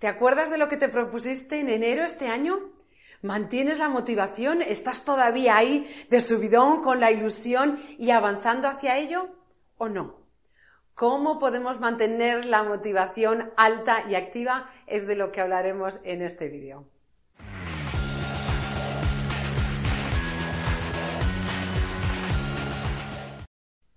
[0.00, 2.72] ¿Te acuerdas de lo que te propusiste en enero este año?
[3.20, 4.62] ¿Mantienes la motivación?
[4.62, 9.28] ¿Estás todavía ahí de subidón con la ilusión y avanzando hacia ello?
[9.76, 10.26] ¿O no?
[10.94, 14.70] ¿Cómo podemos mantener la motivación alta y activa?
[14.86, 16.88] Es de lo que hablaremos en este vídeo.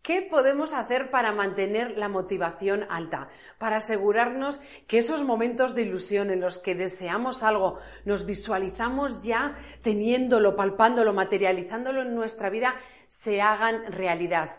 [0.03, 3.29] ¿Qué podemos hacer para mantener la motivación alta?
[3.57, 9.57] Para asegurarnos que esos momentos de ilusión en los que deseamos algo, nos visualizamos ya
[9.81, 12.75] teniéndolo, palpándolo, materializándolo en nuestra vida,
[13.07, 14.57] se hagan realidad.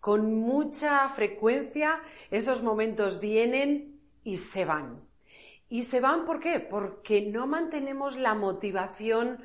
[0.00, 5.06] Con mucha frecuencia esos momentos vienen y se van.
[5.68, 6.60] ¿Y se van por qué?
[6.60, 9.44] Porque no mantenemos la motivación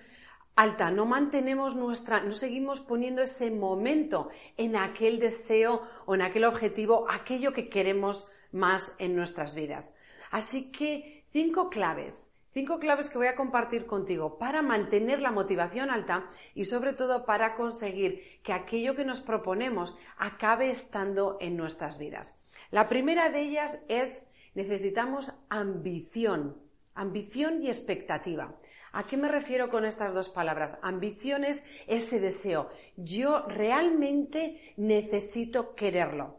[0.55, 6.45] alta, no mantenemos nuestra, no seguimos poniendo ese momento en aquel deseo o en aquel
[6.45, 9.93] objetivo, aquello que queremos más en nuestras vidas.
[10.31, 15.89] Así que cinco claves, cinco claves que voy a compartir contigo para mantener la motivación
[15.89, 21.97] alta y sobre todo para conseguir que aquello que nos proponemos acabe estando en nuestras
[21.97, 22.35] vidas.
[22.69, 26.57] La primera de ellas es necesitamos ambición,
[26.93, 28.55] ambición y expectativa.
[28.95, 30.77] ¿A qué me refiero con estas dos palabras?
[30.83, 32.69] Ambición es ese deseo.
[32.95, 36.37] Yo realmente necesito quererlo.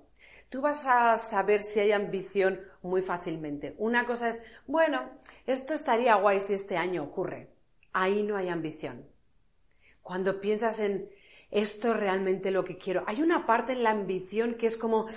[0.50, 3.74] Tú vas a saber si hay ambición muy fácilmente.
[3.76, 5.02] Una cosa es, bueno,
[5.46, 7.48] esto estaría guay si este año ocurre.
[7.92, 9.04] Ahí no hay ambición.
[10.00, 11.10] Cuando piensas en
[11.50, 15.08] esto es realmente lo que quiero, hay una parte en la ambición que es como,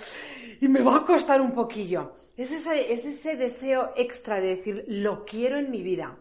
[0.60, 2.10] y me va a costar un poquillo.
[2.36, 6.18] Es ese, es ese deseo extra de decir, lo quiero en mi vida.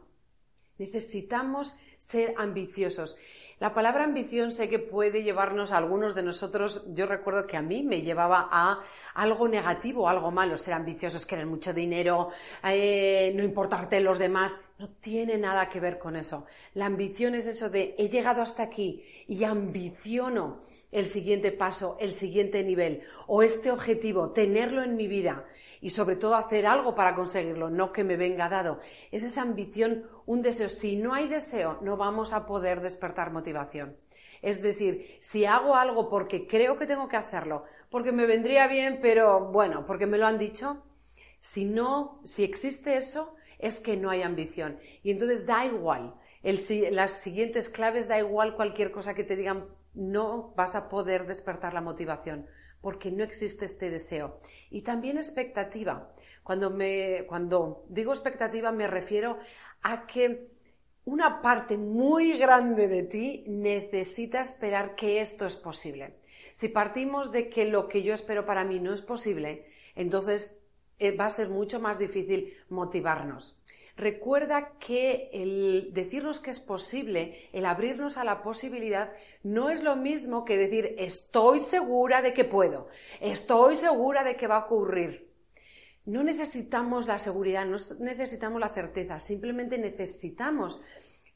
[0.78, 3.18] Necesitamos ser ambiciosos.
[3.60, 7.64] La palabra ambición sé que puede llevarnos a algunos de nosotros, yo recuerdo que a
[7.64, 8.84] mí me llevaba a
[9.16, 12.30] algo negativo, algo malo, ser ambiciosos, querer mucho dinero,
[12.64, 16.46] eh, no importarte los demás, no tiene nada que ver con eso.
[16.76, 22.14] La ambición es eso de he llegado hasta aquí y ambiciono el siguiente paso, el
[22.14, 25.46] siguiente nivel o este objetivo, tenerlo en mi vida
[25.82, 28.80] y sobre todo hacer algo para conseguirlo, no que me venga dado.
[29.12, 30.70] Es esa ambición, un deseo.
[30.70, 33.98] Si no hay deseo, no vamos a poder despertar motivación.
[34.42, 39.00] Es decir, si hago algo porque creo que tengo que hacerlo, porque me vendría bien,
[39.02, 40.84] pero bueno, porque me lo han dicho,
[41.40, 44.80] si no, si existe eso, es que no hay ambición.
[45.04, 46.16] Y entonces da igual.
[46.44, 51.74] las siguientes claves da igual cualquier cosa que te digan, no vas a poder despertar
[51.74, 52.48] la motivación
[52.82, 54.40] porque no existe este deseo.
[54.70, 56.14] Y también expectativa.
[56.44, 59.38] Cuando, me, cuando digo expectativa me refiero
[59.82, 60.50] a que
[61.06, 66.16] una parte muy grande de ti necesita esperar que esto es posible.
[66.54, 70.60] Si partimos de que lo que yo espero para mí no es posible, entonces
[71.00, 73.58] eh, va a ser mucho más difícil motivarnos.
[73.98, 79.96] Recuerda que el decirnos que es posible, el abrirnos a la posibilidad, no es lo
[79.96, 85.34] mismo que decir estoy segura de que puedo, estoy segura de que va a ocurrir.
[86.06, 90.80] No necesitamos la seguridad, no necesitamos la certeza, simplemente necesitamos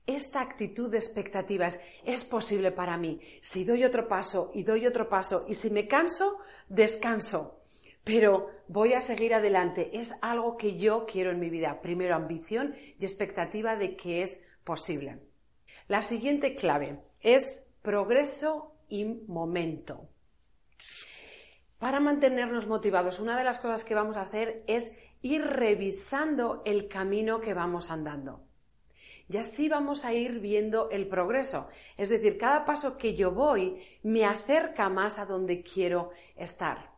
[0.06, 1.80] esta actitud de expectativas.
[2.06, 3.20] Es posible para mí.
[3.42, 6.38] Si doy otro paso y doy otro paso y si me canso,
[6.70, 7.61] descanso
[8.04, 9.92] pero voy a seguir adelante.
[10.00, 11.82] Es algo que yo quiero en mi vida.
[11.82, 15.20] Primero, ambición y expectativa de que es posible.
[15.88, 20.08] La siguiente clave es progreso y momento.
[21.78, 24.92] Para mantenernos motivados, una de las cosas que vamos a hacer es
[25.22, 28.46] ir revisando el camino que vamos andando.
[29.28, 31.70] Y así vamos a ir viendo el progreso.
[31.98, 36.91] Es decir, cada paso que yo voy me acerca más a donde quiero estar.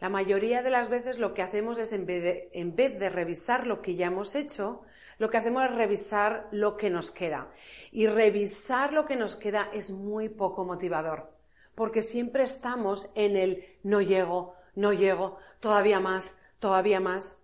[0.00, 3.94] La mayoría de las veces lo que hacemos es, en vez, de, revisar lo que
[3.94, 4.82] ya hemos hecho,
[5.18, 7.52] lo que hacemos es revisar lo que nos queda.
[7.92, 11.32] Y revisar lo que nos queda es muy poco motivador,
[11.74, 17.40] porque siempre estamos en el no llego, no llego, todavía más, todavía más.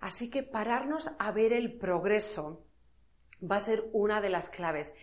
[0.00, 2.64] Así que pararnos a ver el progreso
[3.48, 4.94] va a ser una de las claves.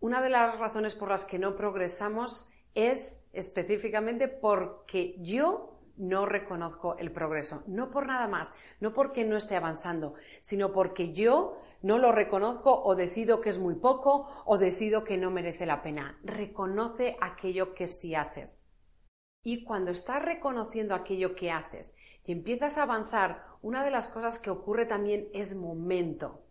[0.00, 6.96] Una de las razones por las que no progresamos es específicamente porque yo no reconozco
[6.98, 7.62] el progreso.
[7.66, 12.82] No por nada más, no porque no esté avanzando, sino porque yo no lo reconozco
[12.82, 16.18] o decido que es muy poco o decido que no merece la pena.
[16.22, 18.72] Reconoce aquello que sí haces.
[19.42, 24.38] Y cuando estás reconociendo aquello que haces y empiezas a avanzar, una de las cosas
[24.38, 26.44] que ocurre también es momento.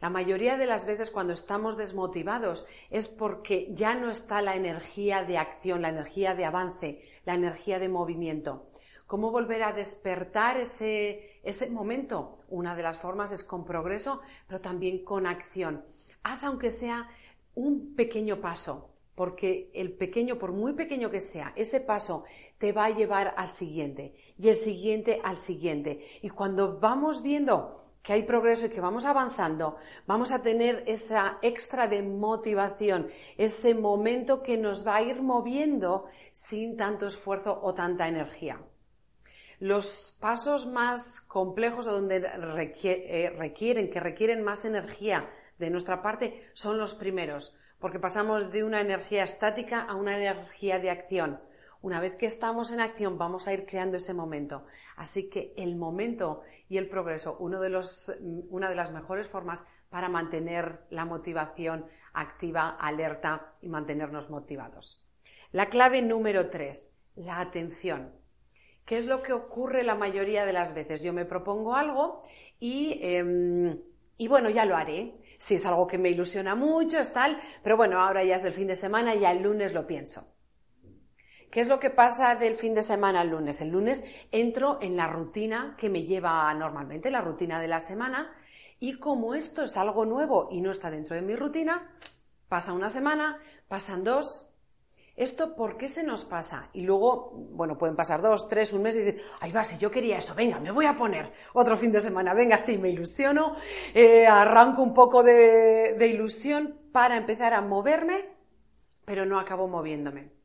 [0.00, 5.24] La mayoría de las veces cuando estamos desmotivados es porque ya no está la energía
[5.24, 8.68] de acción, la energía de avance, la energía de movimiento.
[9.08, 12.40] ¿Cómo volver a despertar ese, ese momento.
[12.48, 15.84] Una de las formas es con progreso, pero también con acción.
[16.22, 17.08] Haz aunque sea
[17.54, 22.24] un pequeño paso, porque el pequeño, por muy pequeño que sea, ese paso
[22.58, 26.06] te va a llevar al siguiente y el siguiente al siguiente.
[26.22, 31.38] Y cuando vamos viendo que hay progreso y que vamos avanzando, vamos a tener esa
[31.42, 37.74] extra de motivación, ese momento que nos va a ir moviendo sin tanto esfuerzo o
[37.74, 38.60] tanta energía.
[39.60, 45.28] Los pasos más complejos o donde eh, requieren, que requieren más energía
[45.58, 50.78] de nuestra parte son los primeros, porque pasamos de una energía estática a una energía
[50.78, 51.40] de acción.
[51.80, 54.64] Una vez que estamos en acción, vamos a ir creando ese momento.
[54.96, 61.04] Así que el momento y el progreso, una de las mejores formas para mantener la
[61.04, 65.04] motivación activa, alerta y mantenernos motivados.
[65.52, 68.12] La clave número tres, la atención.
[68.84, 71.02] ¿Qué es lo que ocurre la mayoría de las veces?
[71.02, 72.22] Yo me propongo algo
[72.58, 73.78] y, em,
[74.16, 75.14] y bueno, ya lo haré.
[75.38, 78.52] Si es algo que me ilusiona mucho, es tal, pero bueno, ahora ya es el
[78.52, 80.26] fin de semana, ya el lunes lo pienso.
[81.50, 83.60] ¿Qué es lo que pasa del fin de semana al lunes?
[83.62, 88.34] El lunes entro en la rutina que me lleva normalmente, la rutina de la semana,
[88.78, 91.90] y como esto es algo nuevo y no está dentro de mi rutina,
[92.48, 94.44] pasa una semana, pasan dos.
[95.16, 96.68] ¿Esto por qué se nos pasa?
[96.74, 99.90] Y luego, bueno, pueden pasar dos, tres, un mes y decir, ay va, si yo
[99.90, 103.56] quería eso, venga, me voy a poner otro fin de semana, venga, sí, me ilusiono,
[103.94, 108.26] eh, arranco un poco de ilusión para empezar a moverme,
[109.04, 110.37] pero no acabo moviéndome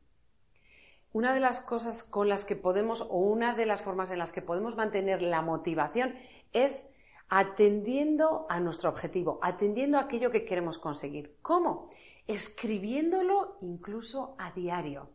[1.14, 4.32] una de las cosas con las que podemos, o una de las formas en las
[4.32, 6.16] que podemos mantener la motivación
[6.52, 6.88] es
[7.28, 11.36] atendiendo a nuestro objetivo, atendiendo a aquello que queremos conseguir.
[11.40, 11.88] ¿Cómo?
[12.26, 15.08] Escribiéndolo incluso a diario.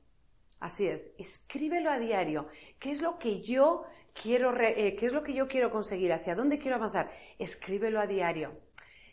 [0.61, 2.47] Así es, escríbelo a diario.
[2.79, 6.13] ¿Qué es lo que yo quiero, eh, qué es lo que yo quiero conseguir?
[6.13, 7.11] ¿Hacia dónde quiero avanzar?
[7.37, 8.57] Escríbelo a diario.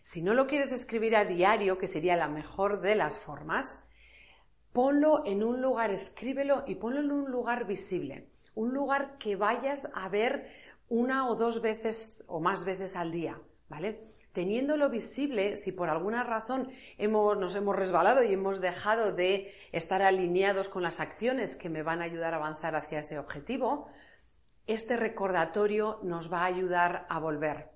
[0.03, 3.77] Si no lo quieres escribir a diario, que sería la mejor de las formas,
[4.77, 9.89] ponlo en un lugar, escríbelo y ponlo en un lugar visible, un lugar que vayas
[9.95, 10.51] a ver
[10.91, 13.41] una o dos veces o más veces al día,
[13.71, 14.03] ¿vale?
[14.33, 16.69] Teniéndolo visible, si por alguna razón
[16.99, 22.03] nos hemos resbalado y hemos dejado de estar alineados con las acciones que me van
[22.03, 23.89] a ayudar a avanzar hacia ese objetivo,
[24.67, 27.71] este recordatorio nos va a ayudar a volver.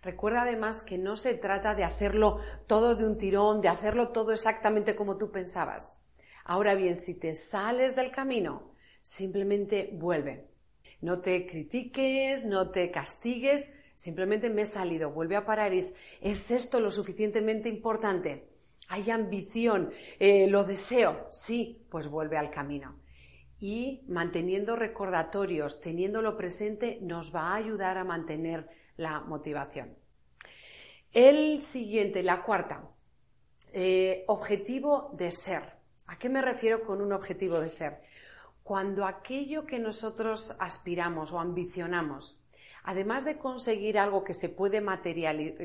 [0.00, 4.32] Recuerda además que no se trata de hacerlo todo de un tirón, de hacerlo todo
[4.32, 5.99] exactamente como tú pensabas.
[6.44, 10.48] Ahora bien, si te sales del camino, simplemente vuelve.
[11.00, 15.72] No te critiques, no te castigues, simplemente me he salido, vuelve a parar.
[15.72, 18.48] ¿Es, esto lo suficientemente importante?
[18.88, 19.92] ¿Hay ambición?
[20.18, 21.28] Eh, ¿Lo deseo?
[21.30, 23.00] Sí, pues vuelve al camino.
[23.58, 29.96] Y manteniendo recordatorios, teniéndolo presente, nos va a ayudar a mantener la motivación.
[31.12, 32.88] El siguiente, la cuarta,
[33.72, 35.79] eh, objetivo de ser.
[36.10, 38.00] ¿A qué me refiero con un objetivo de ser?
[38.64, 42.42] Cuando aquello que nosotros aspiramos o ambicionamos,
[42.82, 44.82] además de conseguir algo que se puede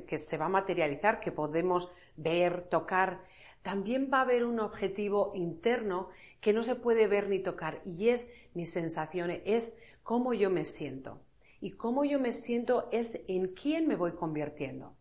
[0.06, 3.24] que se va a materializar, que podemos ver, tocar,
[3.64, 6.10] también va a haber un objetivo interno
[6.42, 10.64] que no se puede ver ni tocar y es mi sensación, es cómo yo me
[10.64, 11.24] siento.
[11.60, 14.96] Y cómo yo me siento es en quién me voy convirtiendo.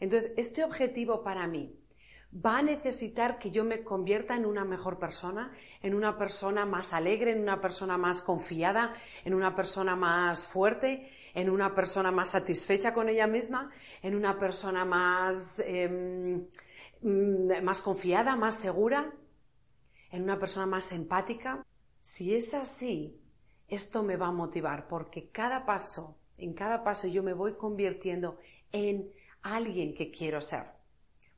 [0.00, 1.77] Entonces, este objetivo para mí
[2.32, 6.92] va a necesitar que yo me convierta en una mejor persona, en una persona más
[6.92, 8.94] alegre, en una persona más confiada,
[9.24, 13.70] en una persona más fuerte, en una persona más satisfecha con ella misma,
[14.02, 16.46] en una persona más, em,
[17.00, 19.12] mm, más confiada, más segura,
[20.10, 21.64] en una persona más empática.
[22.00, 23.20] Si es así,
[23.68, 28.38] esto me va a motivar porque cada paso, en cada paso yo me voy convirtiendo
[28.72, 29.10] en
[29.42, 30.77] alguien que quiero ser.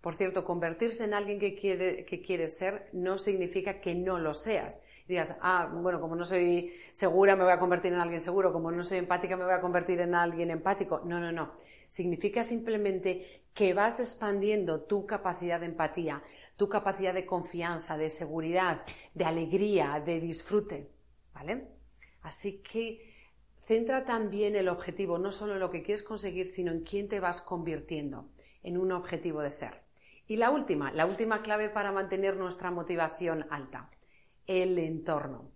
[0.00, 4.32] Por cierto, convertirse en alguien que quiere, que quiere ser no significa que no lo
[4.32, 4.82] seas.
[5.06, 8.70] Y ah, bueno, como no soy segura me voy a convertir en alguien seguro, como
[8.70, 11.02] no soy empática me voy a convertir en alguien empático.
[11.04, 11.52] No, no, no.
[11.88, 16.22] Significa simplemente que vas expandiendo tu capacidad de empatía,
[16.56, 20.90] tu capacidad de confianza, de seguridad, de alegría, de disfrute.
[21.34, 21.68] ¿Vale?
[22.22, 23.12] Así que
[23.58, 27.20] centra también el objetivo, no solo en lo que quieres conseguir, sino en quién te
[27.20, 28.30] vas convirtiendo
[28.62, 29.89] en un objetivo de ser.
[30.30, 33.90] Y la última, la última clave para mantener nuestra motivación alta,
[34.46, 35.50] el entorno.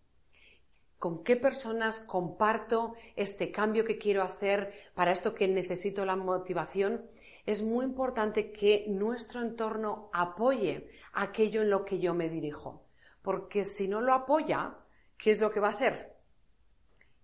[0.98, 7.08] ¿Con qué personas comparto este cambio que quiero hacer para esto que necesito la motivación?
[7.46, 12.84] Es muy importante que nuestro entorno apoye aquello en lo que yo me dirijo.
[13.22, 14.74] Porque si no lo apoya,
[15.16, 16.16] ¿qué es lo que va a hacer?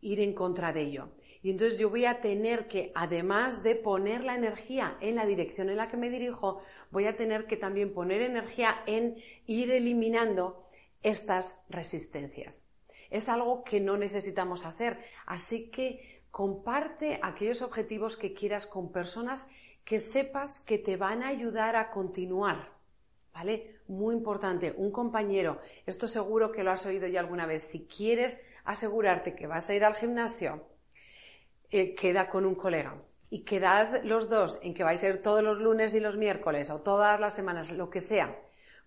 [0.03, 1.09] Ir en contra de ello.
[1.43, 5.71] Y entonces yo voy a tener que, además de poner la energía en la dirección
[5.71, 9.17] en la que me dirijo, voy a tener que también poner energía en
[9.47, 10.67] ir eliminando
[11.03, 12.69] estas resistencias.
[13.09, 19.51] Es algo que no necesitamos hacer, así que comparte aquellos objetivos que quieras con personas
[19.85, 22.79] que sepas que te van a ayudar a continuar.
[23.33, 23.81] ¿Vale?
[23.87, 28.39] Muy importante, un compañero, esto seguro que lo has oído ya alguna vez, si quieres
[28.65, 30.67] asegurarte que vas a ir al gimnasio,
[31.71, 32.97] eh, queda con un colega
[33.31, 36.69] y quedad los dos en que vais a ir todos los lunes y los miércoles
[36.69, 38.37] o todas las semanas, lo que sea,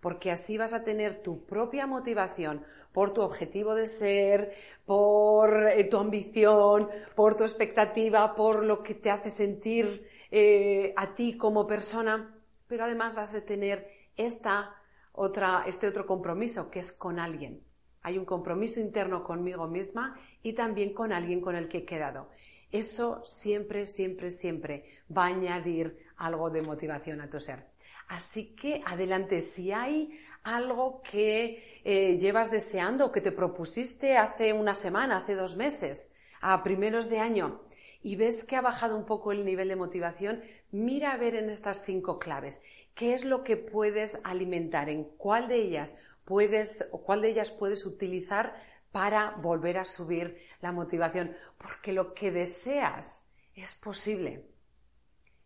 [0.01, 4.53] porque así vas a tener tu propia motivación por tu objetivo de ser,
[4.85, 11.15] por eh, tu ambición, por tu expectativa, por lo que te hace sentir eh, a
[11.15, 12.35] ti como persona,
[12.67, 13.87] pero además vas a tener
[14.17, 14.75] esta
[15.13, 17.61] otra, este otro compromiso que es con alguien.
[18.01, 22.29] Hay un compromiso interno conmigo misma y también con alguien con el que he quedado.
[22.73, 24.83] Eso siempre, siempre, siempre
[25.15, 27.67] va a añadir algo de motivación a tu ser.
[28.07, 34.73] Así que adelante, si hay algo que eh, llevas deseando, que te propusiste hace una
[34.73, 37.61] semana, hace dos meses, a primeros de año,
[38.01, 41.51] y ves que ha bajado un poco el nivel de motivación, mira a ver en
[41.51, 42.63] estas cinco claves
[42.95, 47.51] qué es lo que puedes alimentar, en cuál de ellas puedes o cuál de ellas
[47.51, 48.55] puedes utilizar
[48.93, 54.45] para volver a subir la motivación, porque lo que deseas es posible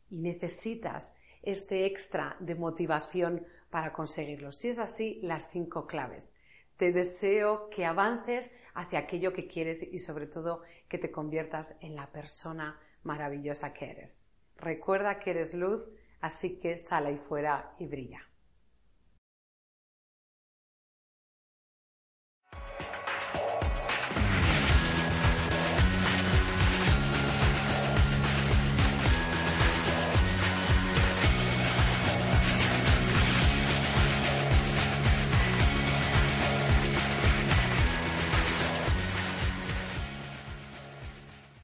[0.10, 4.52] y necesitas este extra de motivación para conseguirlo.
[4.52, 6.36] Si es así, las cinco claves.
[6.76, 11.96] Te deseo que avances hacia aquello que quieres y sobre todo que te conviertas en
[11.96, 14.30] la persona maravillosa que eres.
[14.58, 15.84] Recuerda que eres luz,
[16.20, 18.28] así que sal ahí fuera y brilla.